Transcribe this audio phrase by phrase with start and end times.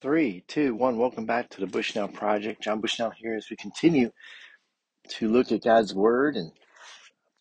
[0.00, 0.96] Three, two, one.
[0.96, 2.62] Welcome back to the Bushnell Project.
[2.62, 4.12] John Bushnell here as we continue
[5.08, 6.52] to look at God's Word, and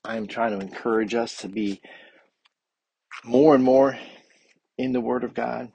[0.03, 1.79] I'm trying to encourage us to be
[3.23, 3.99] more and more
[4.75, 5.71] in the Word of God,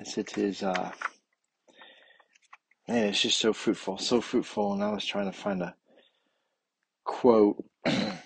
[0.00, 0.62] as it is.
[0.62, 0.92] Uh,
[2.86, 4.74] man, it's just so fruitful, so fruitful.
[4.74, 5.74] And I was trying to find a
[7.02, 8.20] quote that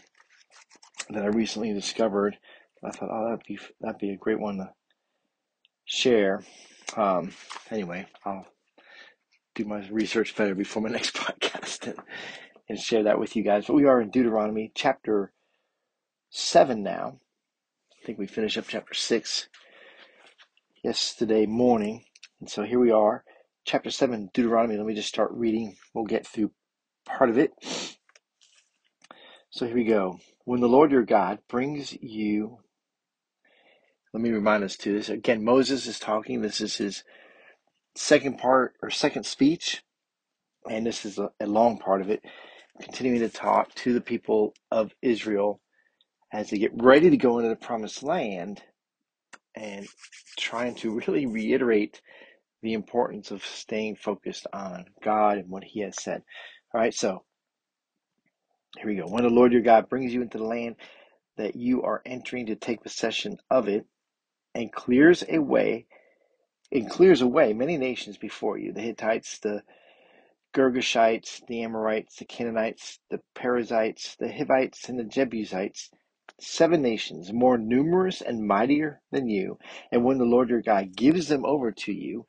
[1.10, 2.36] I recently discovered.
[2.84, 4.70] I thought, oh, that'd be that'd be a great one to
[5.86, 6.44] share.
[6.96, 7.32] Um,
[7.70, 8.46] anyway, I'll
[9.54, 11.98] do my research better before my next podcast and,
[12.68, 13.66] and share that with you guys.
[13.66, 15.32] But we are in Deuteronomy chapter
[16.28, 17.18] seven now.
[18.02, 19.48] I think we finished up chapter six
[20.84, 22.04] yesterday morning.
[22.40, 23.24] And so here we are,
[23.64, 24.76] chapter seven, Deuteronomy.
[24.76, 25.76] Let me just start reading.
[25.94, 26.52] We'll get through
[27.06, 27.52] part of it.
[29.50, 30.18] So here we go.
[30.44, 32.58] When the Lord your God brings you,
[34.16, 35.10] let me remind us to this.
[35.10, 36.40] Again, Moses is talking.
[36.40, 37.04] This is his
[37.96, 39.82] second part or second speech.
[40.70, 42.24] And this is a, a long part of it,
[42.80, 45.60] continuing to talk to the people of Israel
[46.32, 48.62] as they get ready to go into the promised land
[49.54, 49.86] and
[50.38, 52.00] trying to really reiterate
[52.62, 56.22] the importance of staying focused on God and what He has said.
[56.72, 57.22] All right, so
[58.78, 59.08] here we go.
[59.08, 60.76] When the Lord your God brings you into the land
[61.36, 63.84] that you are entering to take possession of it
[64.56, 65.86] and clears away
[66.72, 69.62] and clears away many nations before you the Hittites, the
[70.54, 75.90] Girgashites, the Amorites, the Canaanites, the Perizzites, the Hivites, and the Jebusites
[76.40, 79.58] seven nations more numerous and mightier than you,
[79.92, 82.26] and when the Lord your God gives them over to you,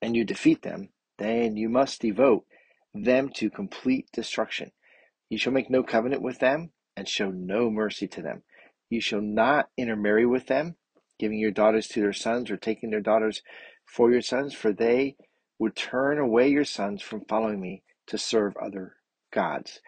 [0.00, 2.44] and you defeat them, then you must devote
[2.94, 4.72] them to complete destruction.
[5.28, 8.42] You shall make no covenant with them, and show no mercy to them.
[8.90, 10.76] You shall not intermarry with them,
[11.22, 13.42] giving your daughters to their sons, or taking their daughters
[13.86, 15.14] for your sons, for they
[15.56, 18.96] would turn away your sons from following me to serve other
[19.32, 19.80] gods.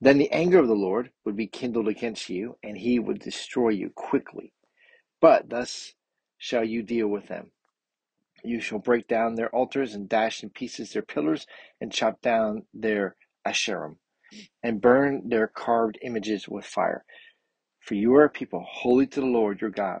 [0.00, 3.68] Then the anger of the Lord would be kindled against you, and he would destroy
[3.68, 4.54] you quickly.
[5.20, 5.92] But thus
[6.38, 7.50] shall you deal with them.
[8.42, 11.46] You shall break down their altars and dash in pieces their pillars
[11.82, 13.16] and chop down their
[13.46, 13.96] asherim
[14.62, 17.04] and burn their carved images with fire.
[17.80, 20.00] For you are a people holy to the Lord your God.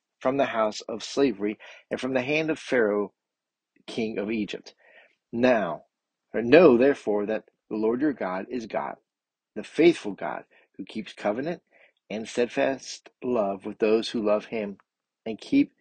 [0.21, 1.59] from the house of slavery
[1.89, 3.13] and from the hand of Pharaoh,
[3.87, 4.75] king of Egypt.
[5.31, 5.83] Now,
[6.33, 8.95] know therefore that the Lord your God is God,
[9.55, 10.45] the faithful God
[10.77, 11.61] who keeps covenant
[12.09, 14.77] and steadfast love with those who love him
[15.25, 15.73] and keep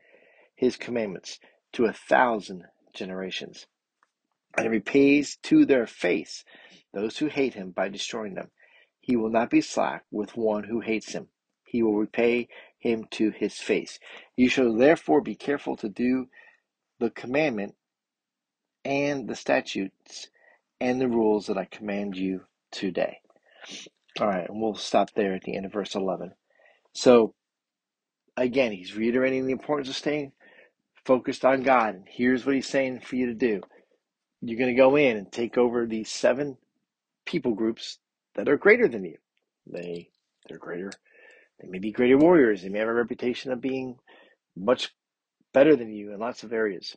[0.57, 1.39] his commandments
[1.73, 2.65] to a thousand
[2.95, 3.67] generations.
[4.57, 6.45] And he repays to their face
[6.93, 8.51] those who hate him by destroying them.
[9.01, 11.29] He will not be slack with one who hates him.
[11.71, 12.49] He will repay
[12.79, 14.01] him to his face.
[14.37, 16.27] You shall therefore be careful to do
[16.99, 17.77] the commandment
[18.85, 20.29] and the statutes
[20.81, 22.43] and the rules that I command you
[22.73, 23.19] today.
[24.19, 26.33] All right, and we'll stop there at the end of verse 11.
[26.93, 27.35] So,
[28.37, 30.33] again, he's reiterating the importance of staying
[31.05, 31.95] focused on God.
[31.95, 33.61] And here's what he's saying for you to do
[34.43, 36.57] you're going to go in and take over these seven
[37.27, 37.99] people groups
[38.35, 39.19] that are greater than you.
[39.67, 40.09] They,
[40.49, 40.91] they're greater.
[41.61, 42.63] They may be greater warriors.
[42.63, 43.97] They may have a reputation of being
[44.57, 44.91] much
[45.53, 46.97] better than you in lots of areas.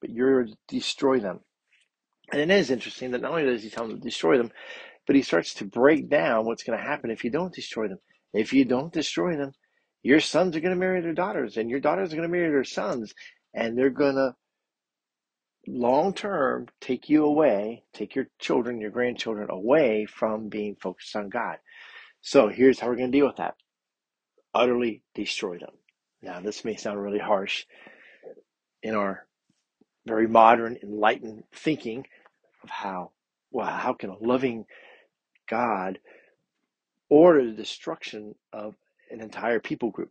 [0.00, 1.40] But you're destroy them.
[2.32, 4.50] And it is interesting that not only does he tell them to destroy them,
[5.06, 7.98] but he starts to break down what's going to happen if you don't destroy them.
[8.32, 9.52] If you don't destroy them,
[10.02, 12.50] your sons are going to marry their daughters, and your daughters are going to marry
[12.50, 13.14] their sons,
[13.54, 14.34] and they're going to
[15.68, 21.28] long term take you away, take your children, your grandchildren away from being focused on
[21.28, 21.58] God.
[22.26, 23.54] So here's how we're going to deal with that
[24.52, 25.74] utterly destroy them.
[26.20, 27.66] Now, this may sound really harsh
[28.82, 29.28] in our
[30.06, 32.04] very modern, enlightened thinking
[32.64, 33.12] of how,
[33.52, 34.64] well, how can a loving
[35.48, 36.00] God
[37.08, 38.74] order the destruction of
[39.12, 40.10] an entire people group?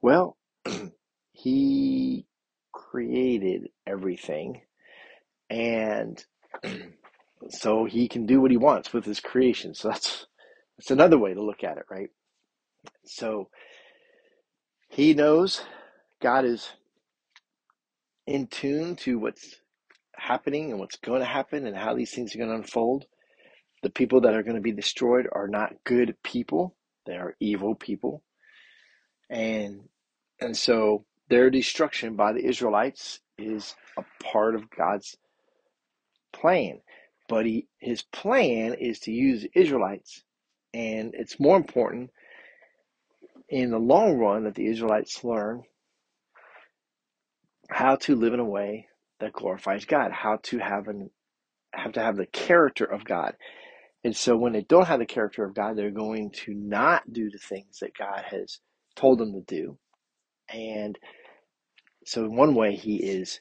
[0.00, 0.36] Well,
[1.32, 2.24] he
[2.70, 4.60] created everything
[5.48, 6.24] and
[7.48, 9.74] so he can do what he wants with his creation.
[9.74, 10.26] So that's
[10.80, 12.08] that's another way to look at it, right?
[13.04, 13.50] So
[14.88, 15.62] he knows
[16.22, 16.70] God is
[18.26, 19.56] in tune to what's
[20.16, 23.04] happening and what's going to happen and how these things are going to unfold.
[23.82, 26.74] The people that are going to be destroyed are not good people,
[27.04, 28.22] they are evil people.
[29.28, 29.82] And
[30.40, 35.14] and so their destruction by the Israelites is a part of God's
[36.32, 36.80] plan.
[37.28, 40.24] But he, his plan is to use Israelites.
[40.72, 42.10] And it's more important
[43.48, 45.62] in the long run that the Israelites learn
[47.68, 48.86] how to live in a way
[49.18, 51.10] that glorifies God, how to have an
[51.72, 53.34] have to have the character of God.
[54.02, 57.30] And so when they don't have the character of God, they're going to not do
[57.30, 58.58] the things that God has
[58.96, 59.78] told them to do.
[60.48, 60.98] And
[62.06, 63.40] so in one way he is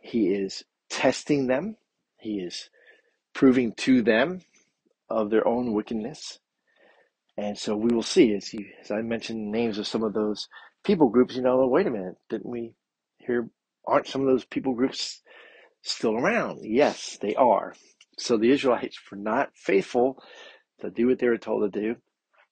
[0.00, 1.76] he is testing them.
[2.18, 2.68] He is
[3.34, 4.42] proving to them
[5.12, 6.38] of their own wickedness.
[7.36, 10.48] And so we will see as you as I mentioned names of some of those
[10.84, 12.74] people groups, you know, oh, wait a minute, didn't we
[13.18, 13.48] hear
[13.86, 15.22] aren't some of those people groups
[15.82, 16.60] still around?
[16.62, 17.74] Yes, they are.
[18.18, 20.22] So the Israelites were not faithful
[20.80, 21.96] to do what they were told to do.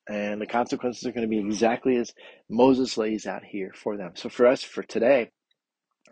[0.08, 2.12] And the consequences are going to be exactly as
[2.50, 4.12] Moses lays out here for them.
[4.16, 5.30] So for us, for today,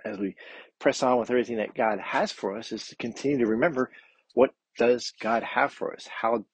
[0.05, 0.37] as we
[0.81, 3.91] press on with everything that God has for us, is to continue to remember
[4.35, 6.08] what does God have for us?
[6.08, 6.46] How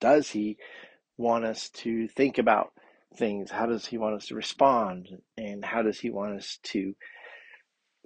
[0.00, 0.58] does He
[1.18, 2.72] want us to think about
[3.16, 3.50] things?
[3.50, 5.08] How does He want us to respond?
[5.38, 6.94] And how does He want us to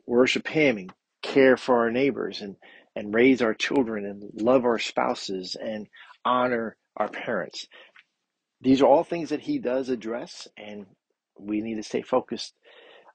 [0.07, 0.93] worship Him and
[1.23, 2.57] care for our neighbors and,
[2.97, 5.89] and raise our children and love our spouses and
[6.25, 7.67] honor our parents?
[8.63, 10.87] These are all things that He does address, and
[11.39, 12.55] we need to stay focused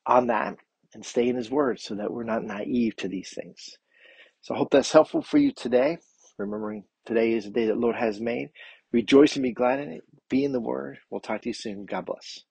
[0.05, 0.55] on that
[0.93, 3.77] and stay in His Word so that we're not naive to these things.
[4.41, 5.99] So I hope that's helpful for you today.
[6.39, 8.49] Remembering today is the day that Lord has made.
[8.93, 10.03] Rejoice and be glad in it.
[10.29, 10.99] Be in the Word.
[11.11, 11.85] We'll talk to you soon.
[11.85, 12.41] God bless.